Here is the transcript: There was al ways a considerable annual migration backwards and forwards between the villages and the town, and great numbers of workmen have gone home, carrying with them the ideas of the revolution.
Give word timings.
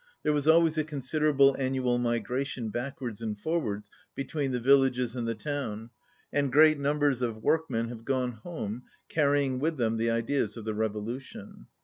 There 0.23 0.33
was 0.33 0.47
al 0.47 0.63
ways 0.63 0.79
a 0.79 0.83
considerable 0.83 1.55
annual 1.59 1.99
migration 1.99 2.69
backwards 2.71 3.21
and 3.21 3.39
forwards 3.39 3.87
between 4.15 4.51
the 4.51 4.59
villages 4.59 5.15
and 5.15 5.27
the 5.27 5.35
town, 5.35 5.91
and 6.33 6.51
great 6.51 6.79
numbers 6.79 7.21
of 7.21 7.43
workmen 7.43 7.89
have 7.89 8.03
gone 8.03 8.31
home, 8.31 8.81
carrying 9.09 9.59
with 9.59 9.77
them 9.77 9.97
the 9.97 10.09
ideas 10.09 10.57
of 10.57 10.65
the 10.65 10.73
revolution. 10.73 11.67